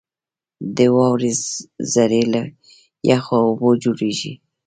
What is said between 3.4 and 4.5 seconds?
اوبو جوړېږي.